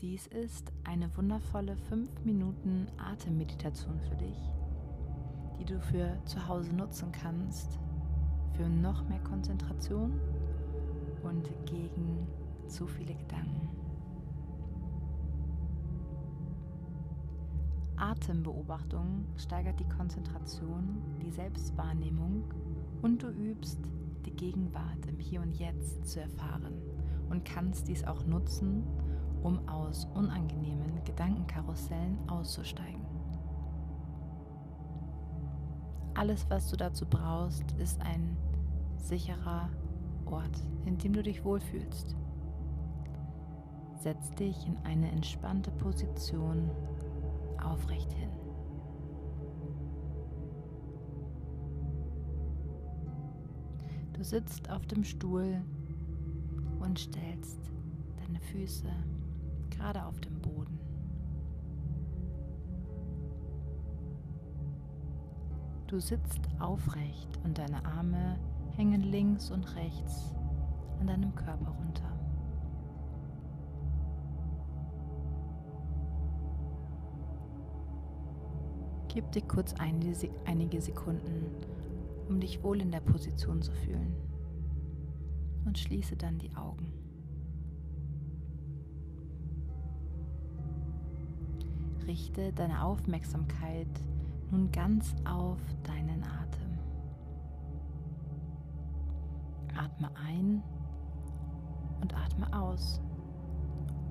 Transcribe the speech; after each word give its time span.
Dies 0.00 0.28
ist 0.28 0.70
eine 0.84 1.10
wundervolle 1.16 1.76
5 1.76 2.24
Minuten 2.24 2.86
Atemmeditation 2.98 3.98
für 3.98 4.14
dich, 4.14 4.38
die 5.58 5.64
du 5.64 5.80
für 5.80 6.16
zu 6.24 6.46
Hause 6.46 6.72
nutzen 6.72 7.10
kannst, 7.10 7.80
für 8.52 8.68
noch 8.68 9.08
mehr 9.08 9.18
Konzentration 9.24 10.20
und 11.24 11.50
gegen 11.66 12.28
zu 12.68 12.86
viele 12.86 13.12
Gedanken. 13.12 13.68
Atembeobachtung 17.96 19.24
steigert 19.36 19.80
die 19.80 19.88
Konzentration, 19.88 21.02
die 21.20 21.32
Selbstwahrnehmung 21.32 22.44
und 23.02 23.20
du 23.20 23.30
übst, 23.30 23.80
die 24.24 24.36
Gegenwart 24.36 25.06
im 25.08 25.18
Hier 25.18 25.40
und 25.40 25.58
Jetzt 25.58 26.06
zu 26.06 26.20
erfahren 26.20 26.74
und 27.30 27.44
kannst 27.44 27.88
dies 27.88 28.04
auch 28.04 28.24
nutzen, 28.26 28.84
um 29.42 29.66
aus 29.68 30.06
unangenehmen 30.14 31.04
Gedankenkarussellen 31.04 32.18
auszusteigen. 32.28 33.06
Alles, 36.14 36.46
was 36.50 36.68
du 36.68 36.76
dazu 36.76 37.06
brauchst, 37.06 37.72
ist 37.78 38.00
ein 38.02 38.36
sicherer 38.96 39.70
Ort, 40.26 40.62
in 40.84 40.98
dem 40.98 41.12
du 41.12 41.22
dich 41.22 41.44
wohlfühlst. 41.44 42.16
Setz 44.00 44.30
dich 44.32 44.66
in 44.66 44.76
eine 44.84 45.10
entspannte 45.10 45.70
Position 45.70 46.70
aufrecht 47.62 48.12
hin. 48.12 48.30
Du 54.12 54.24
sitzt 54.24 54.68
auf 54.70 54.84
dem 54.86 55.04
Stuhl 55.04 55.62
und 56.80 56.98
stellst 56.98 57.70
deine 58.16 58.40
Füße 58.40 58.90
gerade 59.70 60.04
auf 60.04 60.20
dem 60.20 60.40
Boden. 60.40 60.78
Du 65.86 65.98
sitzt 66.00 66.40
aufrecht 66.58 67.38
und 67.44 67.56
deine 67.56 67.84
Arme 67.84 68.38
hängen 68.76 69.00
links 69.00 69.50
und 69.50 69.74
rechts 69.74 70.34
an 71.00 71.06
deinem 71.06 71.34
Körper 71.34 71.70
runter. 71.70 72.12
Gib 79.08 79.32
dir 79.32 79.42
kurz 79.42 79.74
einige 79.74 80.80
Sekunden, 80.80 81.46
um 82.28 82.38
dich 82.38 82.62
wohl 82.62 82.80
in 82.82 82.92
der 82.92 83.00
Position 83.00 83.62
zu 83.62 83.72
fühlen. 83.72 84.14
Und 85.64 85.78
schließe 85.78 86.16
dann 86.16 86.38
die 86.38 86.54
Augen. 86.54 86.92
Richte 92.08 92.54
deine 92.54 92.82
Aufmerksamkeit 92.84 93.86
nun 94.50 94.72
ganz 94.72 95.14
auf 95.26 95.58
deinen 95.82 96.24
Atem. 96.24 96.78
Atme 99.76 100.10
ein 100.16 100.62
und 102.00 102.16
atme 102.16 102.50
aus 102.58 103.02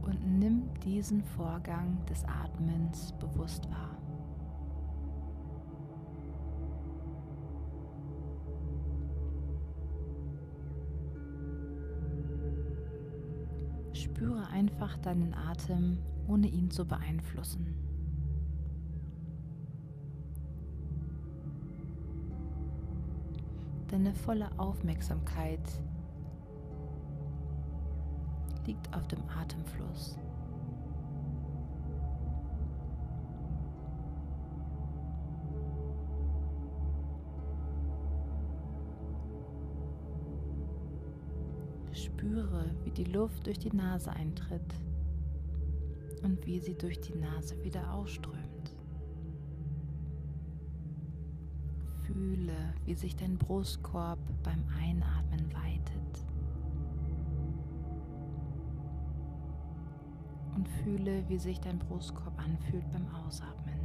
und 0.04 0.38
nimm 0.38 0.70
diesen 0.86 1.24
Vorgang 1.24 2.06
des 2.06 2.24
Atmens 2.26 3.14
bewusst 3.14 3.68
wahr. 3.72 3.98
Spüre 13.94 14.46
einfach 14.50 15.00
deinen 15.00 15.34
Atem, 15.34 15.98
ohne 16.28 16.46
ihn 16.46 16.70
zu 16.70 16.86
beeinflussen. 16.86 17.87
Deine 23.90 24.14
volle 24.14 24.50
Aufmerksamkeit 24.58 25.62
liegt 28.66 28.94
auf 28.94 29.08
dem 29.08 29.22
Atemfluss. 29.30 30.20
Spüre, 41.94 42.66
wie 42.84 42.92
die 42.92 43.06
Luft 43.06 43.48
durch 43.48 43.58
die 43.58 43.76
Nase 43.76 44.12
eintritt 44.12 44.76
und 46.24 46.46
wie 46.46 46.60
sie 46.60 46.76
durch 46.76 47.00
die 47.00 47.16
Nase 47.16 47.64
wieder 47.64 47.94
ausströmt. 47.94 48.47
Fühle, 52.18 52.74
wie 52.86 52.96
sich 52.96 53.16
dein 53.16 53.38
Brustkorb 53.38 54.18
beim 54.42 54.64
Einatmen 54.82 55.54
weitet. 55.54 56.26
Und 60.56 60.68
fühle, 60.68 61.30
wie 61.30 61.38
sich 61.38 61.60
dein 61.60 61.78
Brustkorb 61.78 62.34
anfühlt 62.40 62.90
beim 62.92 63.06
Ausatmen. 63.14 63.80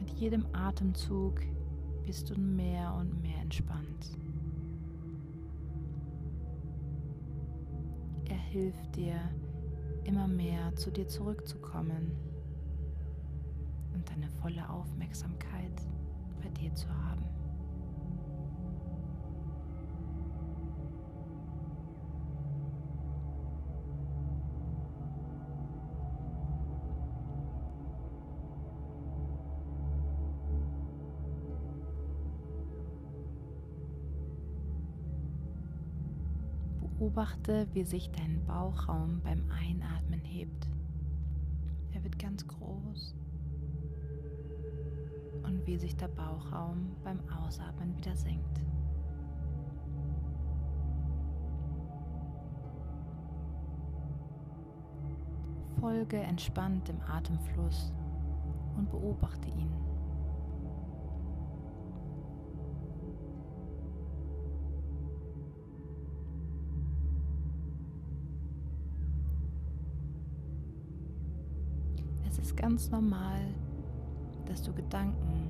Mit 0.00 0.10
jedem 0.10 0.46
Atemzug 0.52 1.42
bist 2.04 2.30
du 2.30 2.40
mehr 2.40 2.92
und 2.94 3.22
mehr 3.22 3.38
entspannt. 3.40 4.18
Er 8.28 8.36
hilft 8.36 8.96
dir, 8.96 9.20
immer 10.04 10.26
mehr 10.26 10.74
zu 10.76 10.90
dir 10.90 11.06
zurückzukommen 11.08 12.12
und 13.94 14.08
deine 14.08 14.28
volle 14.42 14.68
Aufmerksamkeit 14.68 15.72
bei 16.42 16.48
dir 16.50 16.74
zu 16.74 16.88
haben. 16.88 17.24
Beobachte, 36.98 37.68
wie 37.74 37.84
sich 37.84 38.10
dein 38.10 38.44
Bauchraum 38.44 39.20
beim 39.22 39.44
Einatmen 39.52 40.20
hebt. 40.24 40.68
Er 41.92 42.02
wird 42.02 42.18
ganz 42.18 42.44
groß. 42.46 43.14
Und 45.44 45.64
wie 45.64 45.76
sich 45.76 45.96
der 45.96 46.08
Bauchraum 46.08 46.96
beim 47.04 47.20
Ausatmen 47.30 47.96
wieder 47.96 48.16
senkt. 48.16 48.60
Folge 55.80 56.18
entspannt 56.18 56.88
dem 56.88 57.00
Atemfluss 57.02 57.92
und 58.76 58.90
beobachte 58.90 59.48
ihn. 59.50 59.87
Ganz 72.58 72.90
normal, 72.90 73.54
dass 74.46 74.62
du 74.62 74.72
Gedanken 74.72 75.48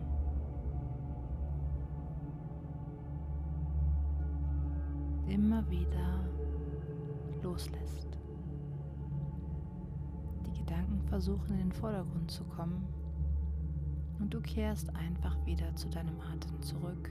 immer 5.26 5.68
wieder 5.70 6.20
loslässt. 7.42 8.18
Die 10.46 10.58
Gedanken 10.58 11.00
versuchen 11.08 11.52
in 11.52 11.58
den 11.58 11.72
Vordergrund 11.72 12.30
zu 12.30 12.44
kommen 12.44 12.86
und 14.18 14.34
du 14.34 14.40
kehrst 14.42 14.94
einfach 14.94 15.34
wieder 15.46 15.74
zu 15.76 15.88
deinem 15.88 16.20
Atem 16.20 16.60
zurück 16.60 17.10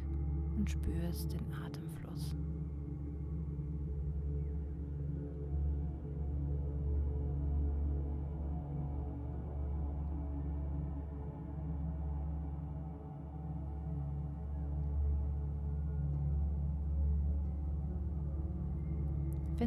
und 0.58 0.70
spürst 0.70 1.34
den 1.34 1.54
Atemfluss. 1.66 2.36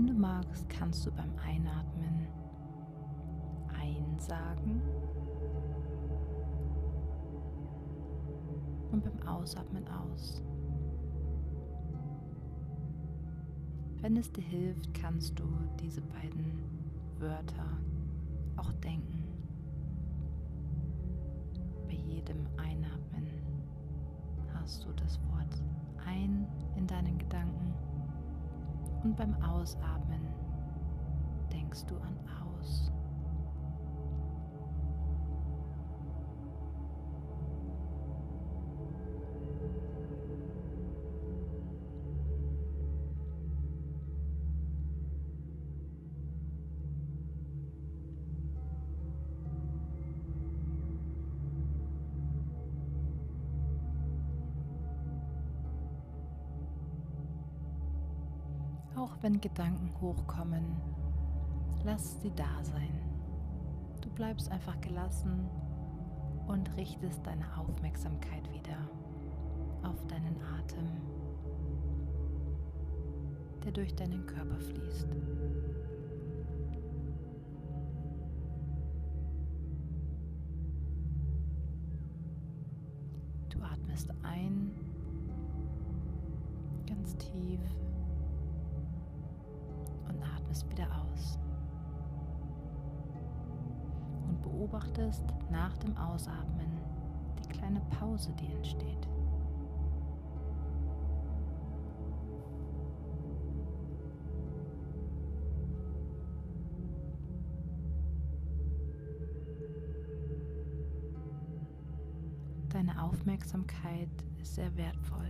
Wenn 0.01 0.07
du 0.07 0.15
magst, 0.15 0.67
kannst 0.71 1.05
du 1.05 1.11
beim 1.13 1.31
Einatmen 1.47 2.27
einsagen 3.69 4.81
und 8.91 9.05
beim 9.05 9.29
Ausatmen 9.29 9.85
aus. 9.89 10.43
Wenn 14.01 14.17
es 14.17 14.33
dir 14.33 14.41
hilft, 14.41 14.95
kannst 14.95 15.39
du 15.39 15.45
diese 15.79 16.01
beiden 16.01 16.63
Wörter 17.19 17.67
auch 18.57 18.73
denken. 18.83 19.23
Bei 21.87 21.93
jedem 21.93 22.47
Einatmen 22.57 23.27
hast 24.55 24.83
du 24.83 24.93
das 24.93 25.21
Wort 25.25 25.63
ein 26.07 26.47
in 26.75 26.87
deinen 26.87 27.19
Gedanken 27.19 27.75
und 29.05 29.17
beim 29.17 29.35
Ausatmen 29.43 30.27
denkst 31.53 31.85
du 31.87 31.97
an 31.97 32.17
aus. 32.59 32.93
Auch 59.01 59.17
wenn 59.23 59.41
Gedanken 59.41 59.91
hochkommen, 59.99 60.77
lass 61.85 62.21
sie 62.21 62.31
da 62.37 62.63
sein. 62.63 63.01
Du 64.03 64.11
bleibst 64.11 64.51
einfach 64.51 64.79
gelassen 64.83 65.49
und 66.47 66.77
richtest 66.77 67.27
deine 67.27 67.47
Aufmerksamkeit 67.57 68.47
wieder 68.53 68.77
auf 69.83 70.07
deinen 70.07 70.37
Atem, 70.43 70.87
der 73.65 73.73
durch 73.73 73.95
deinen 73.95 74.27
Körper 74.27 74.61
fließt. 74.61 75.09
Atmest 90.61 90.71
wieder 90.71 90.89
aus. 90.97 91.39
Und 94.29 94.43
beobachtest 94.43 95.25
nach 95.51 95.77
dem 95.79 95.97
Ausatmen 95.97 96.79
die 97.43 97.49
kleine 97.49 97.81
Pause, 97.99 98.33
die 98.39 98.53
entsteht. 98.53 98.87
Deine 112.71 113.03
Aufmerksamkeit 113.03 114.09
ist 114.41 114.55
sehr 114.55 114.75
wertvoll. 114.77 115.29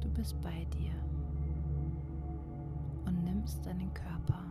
Du 0.00 0.10
bist 0.10 0.38
bei 0.42 0.66
dir 0.76 0.92
nimmst 3.40 3.64
deinen 3.64 3.92
Körper 3.94 4.44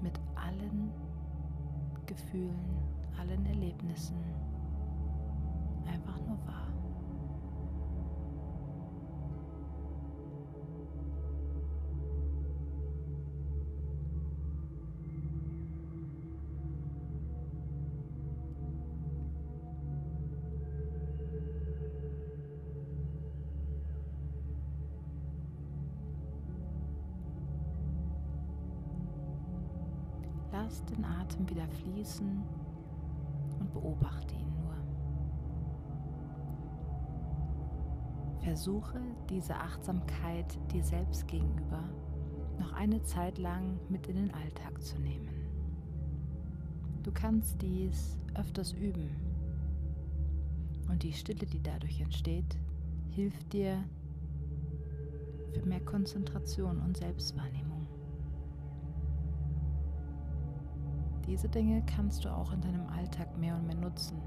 mit 0.00 0.18
allen 0.34 0.90
Gefühlen, 2.06 2.78
allen 3.18 3.44
Erlebnissen 3.44 4.16
einfach 5.86 6.18
nur 6.20 6.38
wahr. 6.46 6.68
Lass 30.72 30.84
den 30.86 31.04
Atem 31.04 31.46
wieder 31.50 31.68
fließen 31.68 32.42
und 33.60 33.72
beobachte 33.74 34.34
ihn 34.34 34.54
nur. 34.56 34.74
Versuche 38.40 38.98
diese 39.28 39.54
Achtsamkeit 39.54 40.58
dir 40.72 40.82
selbst 40.82 41.28
gegenüber 41.28 41.84
noch 42.58 42.72
eine 42.72 43.02
Zeit 43.02 43.36
lang 43.36 43.78
mit 43.90 44.06
in 44.06 44.16
den 44.16 44.32
Alltag 44.32 44.80
zu 44.80 44.98
nehmen. 44.98 45.28
Du 47.02 47.12
kannst 47.12 47.60
dies 47.60 48.16
öfters 48.32 48.72
üben 48.72 49.10
und 50.88 51.02
die 51.02 51.12
Stille, 51.12 51.44
die 51.44 51.62
dadurch 51.62 52.00
entsteht, 52.00 52.56
hilft 53.10 53.52
dir 53.52 53.84
für 55.52 55.66
mehr 55.66 55.84
Konzentration 55.84 56.80
und 56.80 56.96
Selbstwahrnehmung. 56.96 57.71
Diese 61.32 61.48
Dinge 61.48 61.82
kannst 61.86 62.26
du 62.26 62.28
auch 62.28 62.52
in 62.52 62.60
deinem 62.60 62.86
Alltag 62.88 63.38
mehr 63.38 63.56
und 63.56 63.66
mehr 63.66 63.74
nutzen 63.74 64.18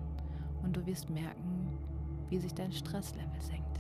und 0.64 0.76
du 0.76 0.84
wirst 0.88 1.08
merken, 1.12 1.70
wie 2.30 2.40
sich 2.40 2.52
dein 2.52 2.72
Stresslevel 2.72 3.42
senkt. 3.42 3.80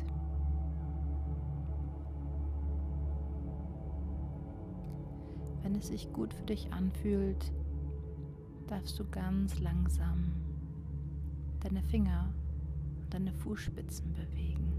Wenn 5.63 5.73
es 5.73 5.87
sich 5.87 6.13
gut 6.13 6.35
für 6.35 6.43
dich 6.43 6.71
anfühlt, 6.71 7.51
darfst 8.67 8.99
du 8.99 9.09
ganz 9.09 9.59
langsam 9.59 10.31
deine 11.61 11.81
Finger 11.81 12.31
und 12.99 13.11
deine 13.11 13.33
Fußspitzen 13.33 14.13
bewegen. 14.13 14.71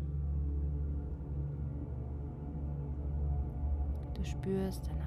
Du 4.15 4.23
spürst 4.23 4.87
deine 4.87 5.06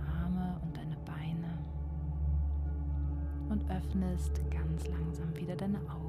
öffnest 3.70 4.42
ganz 4.52 4.88
langsam 4.88 5.36
wieder 5.36 5.56
deine 5.56 5.78
Augen. 5.90 6.09